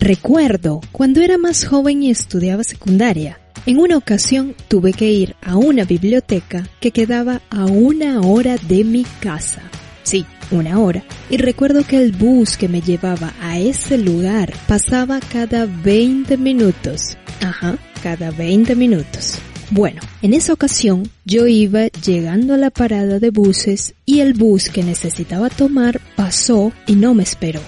[0.00, 3.40] Recuerdo cuando era más joven y estudiaba secundaria.
[3.66, 8.84] En una ocasión tuve que ir a una biblioteca que quedaba a una hora de
[8.84, 9.60] mi casa.
[10.04, 11.02] Sí, una hora.
[11.28, 17.18] Y recuerdo que el bus que me llevaba a ese lugar pasaba cada 20 minutos.
[17.40, 19.38] Ajá, cada 20 minutos.
[19.70, 24.70] Bueno, en esa ocasión yo iba llegando a la parada de buses y el bus
[24.70, 27.60] que necesitaba tomar pasó y no me esperó.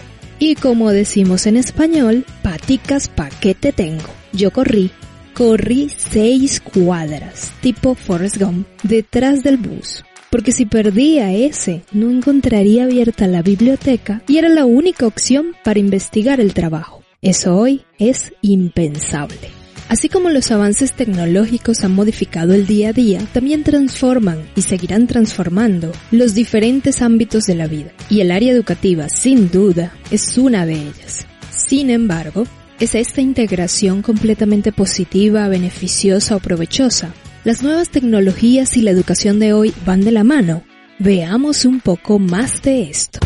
[0.43, 4.08] Y como decimos en español, paticas pa' qué te tengo.
[4.32, 4.90] Yo corrí,
[5.35, 10.03] corrí seis cuadras, tipo Forrest Gump, detrás del bus.
[10.31, 15.79] Porque si perdía ese, no encontraría abierta la biblioteca y era la única opción para
[15.79, 17.03] investigar el trabajo.
[17.20, 19.60] Eso hoy es impensable.
[19.90, 25.08] Así como los avances tecnológicos han modificado el día a día, también transforman y seguirán
[25.08, 27.90] transformando los diferentes ámbitos de la vida.
[28.08, 31.26] Y el área educativa, sin duda, es una de ellas.
[31.50, 32.45] Sin embargo,
[32.78, 37.12] ¿es esta integración completamente positiva, beneficiosa o provechosa?
[37.43, 40.62] Las nuevas tecnologías y la educación de hoy van de la mano.
[41.00, 43.19] Veamos un poco más de esto.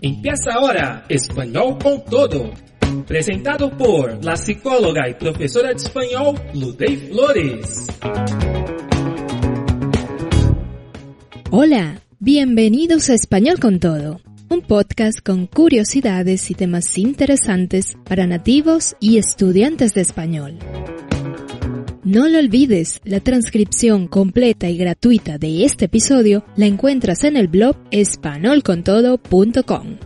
[0.00, 2.52] Empieza ahora Español con todo
[3.02, 7.86] presentado por la psicóloga y profesora de español Ludey Flores.
[11.50, 18.96] Hola, bienvenidos a Español con Todo, un podcast con curiosidades y temas interesantes para nativos
[19.00, 20.58] y estudiantes de español.
[22.04, 27.48] No lo olvides, la transcripción completa y gratuita de este episodio la encuentras en el
[27.48, 29.96] blog espanolcontodo.com.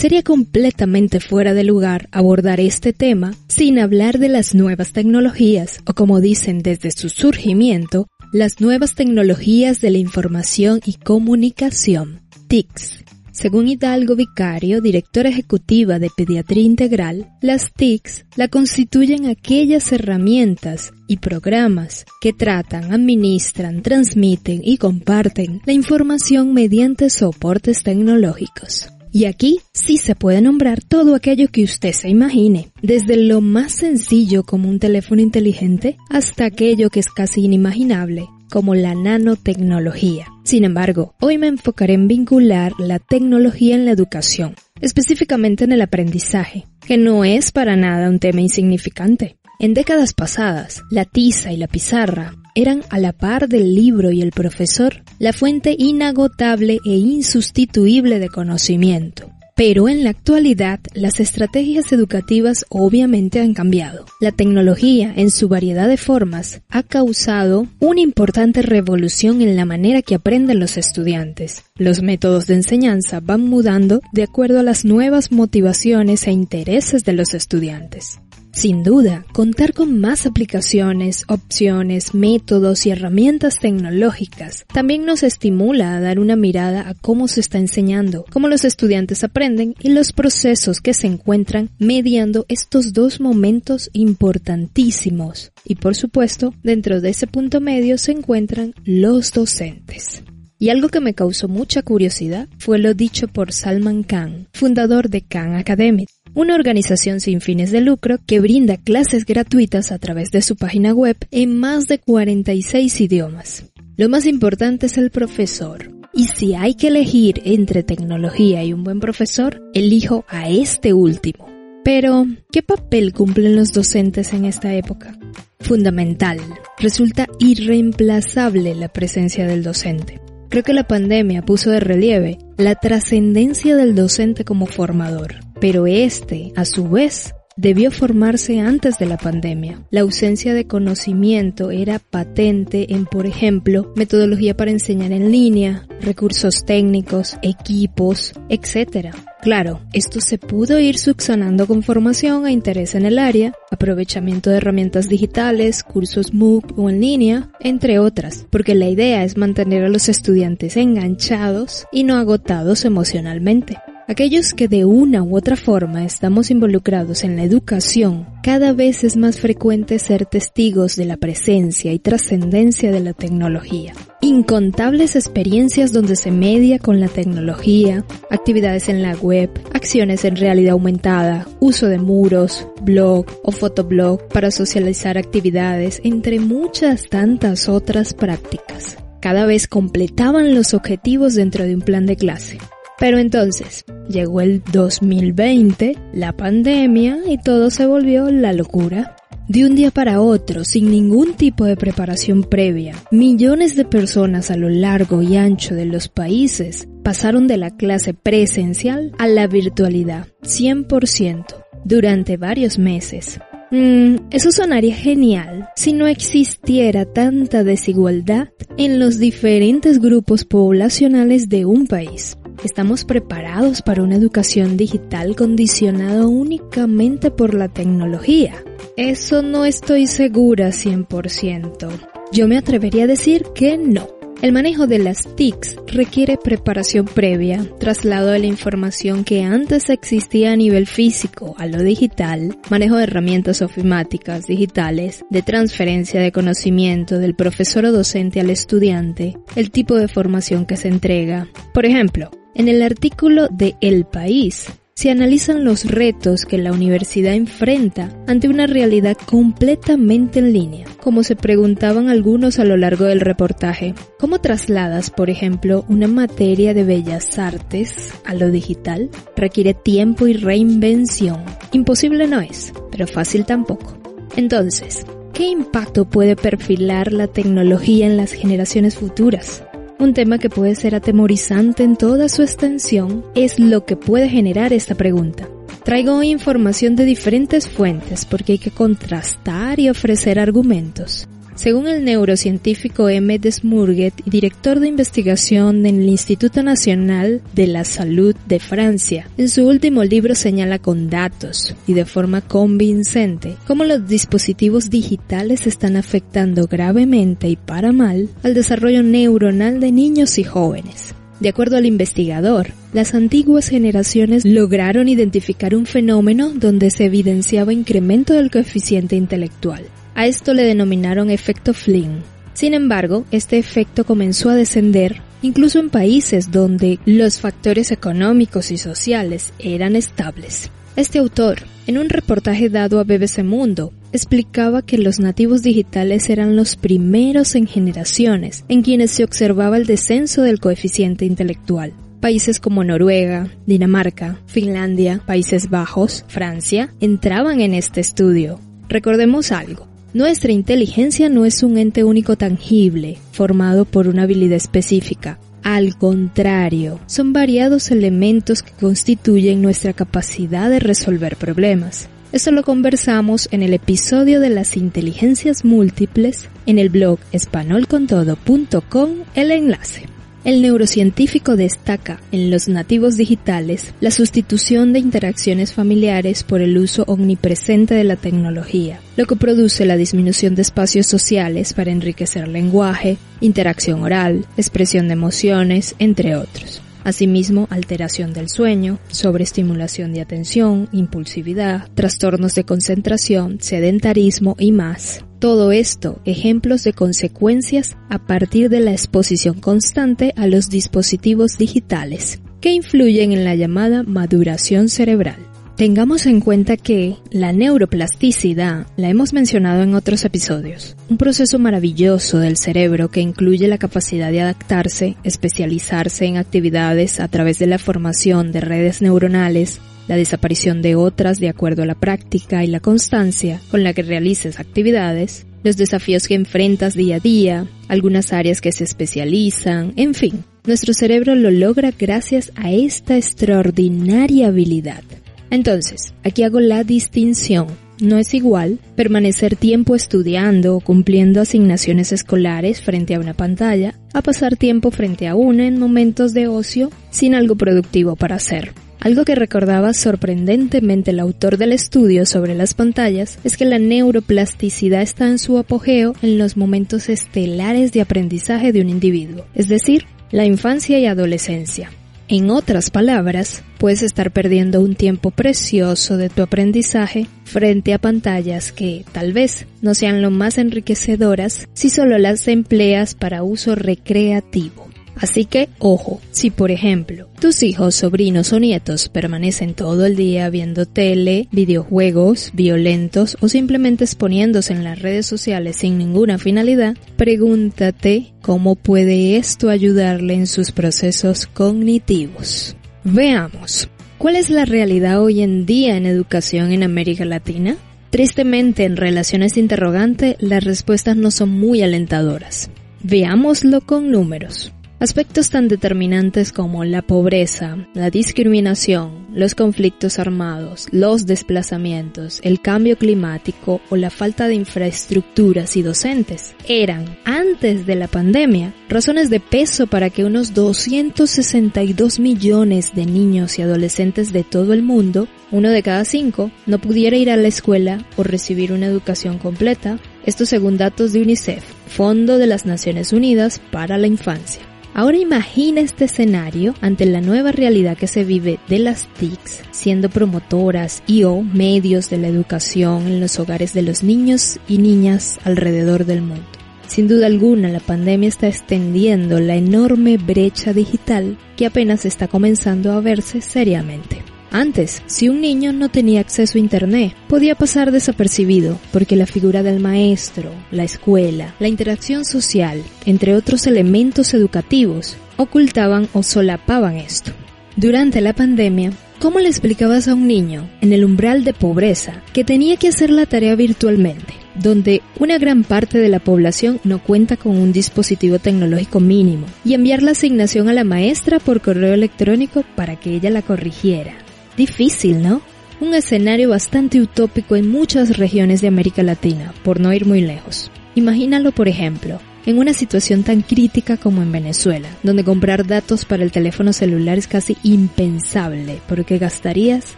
[0.00, 5.92] Sería completamente fuera de lugar abordar este tema sin hablar de las nuevas tecnologías, o
[5.92, 13.04] como dicen desde su surgimiento, las nuevas tecnologías de la información y comunicación, TICs.
[13.30, 21.18] Según Hidalgo Vicario, directora ejecutiva de Pediatría Integral, las TICs la constituyen aquellas herramientas y
[21.18, 28.88] programas que tratan, administran, transmiten y comparten la información mediante soportes tecnológicos.
[29.12, 33.72] Y aquí sí se puede nombrar todo aquello que usted se imagine, desde lo más
[33.72, 40.26] sencillo como un teléfono inteligente hasta aquello que es casi inimaginable, como la nanotecnología.
[40.44, 45.82] Sin embargo, hoy me enfocaré en vincular la tecnología en la educación, específicamente en el
[45.82, 49.36] aprendizaje, que no es para nada un tema insignificante.
[49.60, 54.22] En décadas pasadas, la tiza y la pizarra eran a la par del libro y
[54.22, 59.30] el profesor la fuente inagotable e insustituible de conocimiento.
[59.54, 64.06] Pero en la actualidad las estrategias educativas obviamente han cambiado.
[64.18, 70.00] La tecnología en su variedad de formas ha causado una importante revolución en la manera
[70.00, 71.64] que aprenden los estudiantes.
[71.76, 77.12] Los métodos de enseñanza van mudando de acuerdo a las nuevas motivaciones e intereses de
[77.12, 78.20] los estudiantes.
[78.52, 86.00] Sin duda, contar con más aplicaciones, opciones, métodos y herramientas tecnológicas también nos estimula a
[86.00, 90.80] dar una mirada a cómo se está enseñando, cómo los estudiantes aprenden y los procesos
[90.80, 95.52] que se encuentran mediando estos dos momentos importantísimos.
[95.64, 100.22] Y por supuesto, dentro de ese punto medio se encuentran los docentes.
[100.58, 105.22] Y algo que me causó mucha curiosidad fue lo dicho por Salman Khan, fundador de
[105.22, 106.04] Khan Academy,
[106.34, 110.92] una organización sin fines de lucro que brinda clases gratuitas a través de su página
[110.92, 113.64] web en más de 46 idiomas.
[113.96, 115.90] Lo más importante es el profesor.
[116.12, 121.46] Y si hay que elegir entre tecnología y un buen profesor, elijo a este último.
[121.84, 125.18] Pero, ¿qué papel cumplen los docentes en esta época?
[125.60, 126.38] Fundamental.
[126.78, 130.20] Resulta irreemplazable la presencia del docente.
[130.48, 136.52] Creo que la pandemia puso de relieve la trascendencia del docente como formador, pero este,
[136.56, 139.82] a su vez, debió formarse antes de la pandemia.
[139.90, 146.64] La ausencia de conocimiento era patente en, por ejemplo, metodología para enseñar en línea, recursos
[146.64, 149.14] técnicos, equipos, etc.
[149.42, 154.56] Claro, esto se pudo ir subsanando con formación e interés en el área, aprovechamiento de
[154.56, 159.88] herramientas digitales, cursos MOOC o en línea, entre otras, porque la idea es mantener a
[159.90, 163.78] los estudiantes enganchados y no agotados emocionalmente.
[164.10, 169.16] Aquellos que de una u otra forma estamos involucrados en la educación, cada vez es
[169.16, 173.92] más frecuente ser testigos de la presencia y trascendencia de la tecnología.
[174.20, 180.72] Incontables experiencias donde se media con la tecnología, actividades en la web, acciones en realidad
[180.72, 188.96] aumentada, uso de muros, blog o fotoblog para socializar actividades, entre muchas tantas otras prácticas.
[189.20, 192.58] cada vez completaban los objetivos dentro de un plan de clase.
[193.00, 199.16] Pero entonces, llegó el 2020, la pandemia y todo se volvió la locura.
[199.48, 204.56] De un día para otro, sin ningún tipo de preparación previa, millones de personas a
[204.56, 210.28] lo largo y ancho de los países pasaron de la clase presencial a la virtualidad,
[210.42, 211.46] 100%,
[211.84, 213.40] durante varios meses.
[213.72, 221.64] Mm, eso sonaría genial si no existiera tanta desigualdad en los diferentes grupos poblacionales de
[221.64, 222.36] un país.
[222.62, 228.62] ¿Estamos preparados para una educación digital condicionada únicamente por la tecnología?
[228.98, 231.88] Eso no estoy segura 100%.
[232.32, 234.08] Yo me atrevería a decir que no.
[234.42, 240.52] El manejo de las TICs requiere preparación previa, traslado de la información que antes existía
[240.52, 247.18] a nivel físico a lo digital, manejo de herramientas ofimáticas digitales, de transferencia de conocimiento
[247.18, 251.48] del profesor o docente al estudiante, el tipo de formación que se entrega.
[251.74, 254.66] Por ejemplo, en el artículo de El País
[255.00, 261.22] se analizan los retos que la universidad enfrenta ante una realidad completamente en línea, como
[261.22, 263.94] se preguntaban algunos a lo largo del reportaje.
[264.18, 269.08] ¿Cómo trasladas, por ejemplo, una materia de bellas artes a lo digital?
[269.36, 271.44] Requiere tiempo y reinvención.
[271.72, 273.96] Imposible no es, pero fácil tampoco.
[274.36, 279.64] Entonces, ¿qué impacto puede perfilar la tecnología en las generaciones futuras?
[280.00, 284.72] Un tema que puede ser atemorizante en toda su extensión es lo que puede generar
[284.72, 285.46] esta pregunta.
[285.84, 291.28] Traigo información de diferentes fuentes porque hay que contrastar y ofrecer argumentos.
[291.60, 293.38] Según el neurocientífico M.
[293.38, 299.68] Desmurget, director de investigación en el Instituto Nacional de la Salud de Francia, en su
[299.68, 306.66] último libro señala con datos y de forma convincente cómo los dispositivos digitales están afectando
[306.66, 311.14] gravemente y para mal al desarrollo neuronal de niños y jóvenes.
[311.40, 318.32] De acuerdo al investigador, las antiguas generaciones lograron identificar un fenómeno donde se evidenciaba incremento
[318.32, 319.84] del coeficiente intelectual,
[320.14, 322.22] a esto le denominaron efecto Flynn.
[322.54, 328.78] Sin embargo, este efecto comenzó a descender incluso en países donde los factores económicos y
[328.78, 330.70] sociales eran estables.
[330.96, 336.56] Este autor, en un reportaje dado a BBC Mundo, explicaba que los nativos digitales eran
[336.56, 341.92] los primeros en generaciones en quienes se observaba el descenso del coeficiente intelectual.
[342.20, 348.60] Países como Noruega, Dinamarca, Finlandia, Países Bajos, Francia entraban en este estudio.
[348.88, 355.38] Recordemos algo, nuestra inteligencia no es un ente único tangible, formado por una habilidad específica.
[355.62, 362.08] Al contrario, son variados elementos que constituyen nuestra capacidad de resolver problemas.
[362.32, 369.50] Esto lo conversamos en el episodio de las inteligencias múltiples en el blog espanolcontodo.com el
[369.50, 370.09] enlace.
[370.42, 377.04] El neurocientífico destaca en los nativos digitales la sustitución de interacciones familiares por el uso
[377.06, 383.18] omnipresente de la tecnología, lo que produce la disminución de espacios sociales para enriquecer lenguaje,
[383.42, 386.80] interacción oral, expresión de emociones, entre otros.
[387.04, 395.22] Asimismo, alteración del sueño, sobreestimulación de atención, impulsividad, trastornos de concentración, sedentarismo y más.
[395.40, 402.42] Todo esto, ejemplos de consecuencias a partir de la exposición constante a los dispositivos digitales,
[402.60, 405.38] que influyen en la llamada maduración cerebral.
[405.76, 412.38] Tengamos en cuenta que la neuroplasticidad la hemos mencionado en otros episodios, un proceso maravilloso
[412.38, 417.78] del cerebro que incluye la capacidad de adaptarse, especializarse en actividades a través de la
[417.78, 419.80] formación de redes neuronales,
[420.10, 424.02] la desaparición de otras de acuerdo a la práctica y la constancia con la que
[424.02, 430.14] realices actividades, los desafíos que enfrentas día a día, algunas áreas que se especializan, en
[430.14, 435.04] fin, nuestro cerebro lo logra gracias a esta extraordinaria habilidad.
[435.48, 437.68] Entonces, aquí hago la distinción.
[438.02, 444.22] No es igual permanecer tiempo estudiando o cumpliendo asignaciones escolares frente a una pantalla a
[444.22, 448.72] pasar tiempo frente a una en momentos de ocio sin algo productivo para hacer.
[449.00, 455.00] Algo que recordaba sorprendentemente el autor del estudio sobre las pantallas es que la neuroplasticidad
[455.00, 460.04] está en su apogeo en los momentos estelares de aprendizaje de un individuo, es decir,
[460.30, 461.90] la infancia y adolescencia.
[462.28, 468.70] En otras palabras, puedes estar perdiendo un tiempo precioso de tu aprendizaje frente a pantallas
[468.70, 474.89] que tal vez no sean lo más enriquecedoras si solo las empleas para uso recreativo.
[475.20, 480.48] Así que, ojo, si por ejemplo tus hijos, sobrinos o nietos permanecen todo el día
[480.48, 488.32] viendo tele, videojuegos, violentos o simplemente exponiéndose en las redes sociales sin ninguna finalidad, pregúntate
[488.40, 492.76] cómo puede esto ayudarle en sus procesos cognitivos.
[493.04, 497.76] Veamos, ¿cuál es la realidad hoy en día en educación en América Latina?
[498.08, 502.70] Tristemente, en relaciones interrogante, las respuestas no son muy alentadoras.
[503.02, 504.72] Veámoslo con números.
[505.00, 512.98] Aspectos tan determinantes como la pobreza, la discriminación, los conflictos armados, los desplazamientos, el cambio
[512.98, 519.40] climático o la falta de infraestructuras y docentes eran, antes de la pandemia, razones de
[519.40, 525.70] peso para que unos 262 millones de niños y adolescentes de todo el mundo, uno
[525.70, 530.44] de cada cinco, no pudiera ir a la escuela o recibir una educación completa, esto
[530.44, 534.69] según datos de UNICEF, Fondo de las Naciones Unidas para la Infancia.
[535.00, 540.10] Ahora imagina este escenario ante la nueva realidad que se vive de las TICs, siendo
[540.10, 545.38] promotoras y o medios de la educación en los hogares de los niños y niñas
[545.42, 546.44] alrededor del mundo.
[546.86, 552.92] Sin duda alguna, la pandemia está extendiendo la enorme brecha digital que apenas está comenzando
[552.92, 554.29] a verse seriamente.
[554.52, 559.62] Antes, si un niño no tenía acceso a Internet, podía pasar desapercibido porque la figura
[559.62, 567.30] del maestro, la escuela, la interacción social, entre otros elementos educativos, ocultaban o solapaban esto.
[567.76, 572.42] Durante la pandemia, ¿cómo le explicabas a un niño en el umbral de pobreza que
[572.42, 574.40] tenía que hacer la tarea virtualmente?
[574.54, 579.74] donde una gran parte de la población no cuenta con un dispositivo tecnológico mínimo, y
[579.74, 584.12] enviar la asignación a la maestra por correo electrónico para que ella la corrigiera.
[584.56, 585.40] Difícil, ¿no?
[585.80, 590.70] Un escenario bastante utópico en muchas regiones de América Latina, por no ir muy lejos.
[590.94, 596.22] Imagínalo, por ejemplo, en una situación tan crítica como en Venezuela, donde comprar datos para
[596.22, 599.96] el teléfono celular es casi impensable, porque gastarías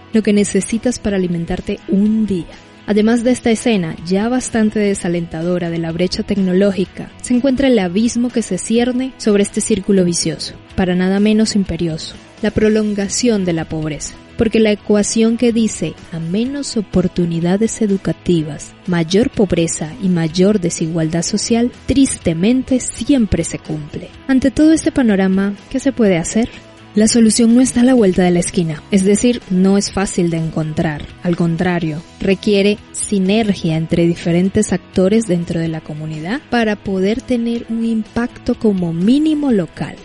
[0.12, 2.47] lo que necesitas para alimentarte un día.
[2.87, 8.28] Además de esta escena, ya bastante desalentadora de la brecha tecnológica, se encuentra el abismo
[8.28, 13.64] que se cierne sobre este círculo vicioso, para nada menos imperioso, la prolongación de la
[13.64, 21.22] pobreza porque la ecuación que dice a menos oportunidades educativas, mayor pobreza y mayor desigualdad
[21.22, 24.08] social, tristemente siempre se cumple.
[24.28, 26.48] Ante todo este panorama, ¿qué se puede hacer?
[26.94, 30.28] La solución no está a la vuelta de la esquina, es decir, no es fácil
[30.28, 31.02] de encontrar.
[31.22, 37.86] Al contrario, requiere sinergia entre diferentes actores dentro de la comunidad para poder tener un
[37.86, 39.96] impacto como mínimo local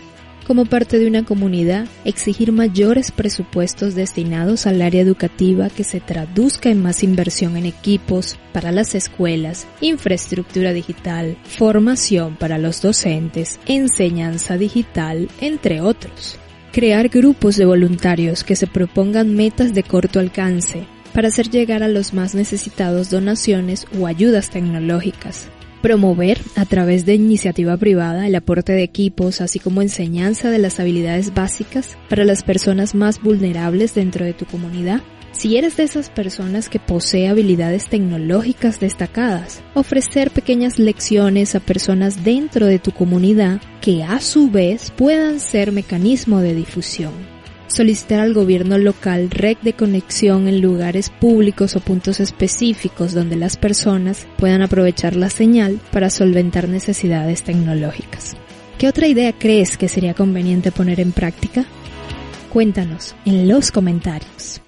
[0.48, 6.70] como parte de una comunidad, exigir mayores presupuestos destinados al área educativa que se traduzca
[6.70, 14.56] en más inversión en equipos para las escuelas, infraestructura digital, formación para los docentes, enseñanza
[14.56, 16.38] digital, entre otros.
[16.72, 21.88] Crear grupos de voluntarios que se propongan metas de corto alcance para hacer llegar a
[21.88, 25.50] los más necesitados donaciones o ayudas tecnológicas,
[25.82, 30.80] Promover, a través de iniciativa privada, el aporte de equipos, así como enseñanza de las
[30.80, 35.02] habilidades básicas para las personas más vulnerables dentro de tu comunidad.
[35.30, 42.24] Si eres de esas personas que posee habilidades tecnológicas destacadas, ofrecer pequeñas lecciones a personas
[42.24, 47.37] dentro de tu comunidad que a su vez puedan ser mecanismo de difusión
[47.68, 53.56] solicitar al gobierno local red de conexión en lugares públicos o puntos específicos donde las
[53.56, 58.36] personas puedan aprovechar la señal para solventar necesidades tecnológicas.
[58.78, 61.64] ¿Qué otra idea crees que sería conveniente poner en práctica?
[62.52, 64.60] Cuéntanos en los comentarios.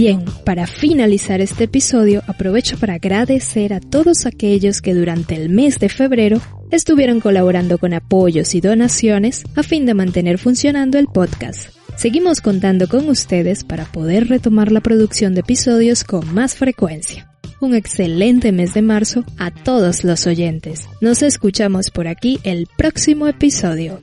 [0.00, 5.80] Bien, para finalizar este episodio aprovecho para agradecer a todos aquellos que durante el mes
[5.80, 6.40] de febrero
[6.70, 11.70] estuvieron colaborando con apoyos y donaciones a fin de mantener funcionando el podcast.
[11.96, 17.28] Seguimos contando con ustedes para poder retomar la producción de episodios con más frecuencia.
[17.60, 20.88] Un excelente mes de marzo a todos los oyentes.
[21.00, 24.00] Nos escuchamos por aquí el próximo episodio.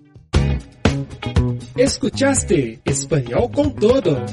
[1.78, 4.26] Escuchaste Español con todo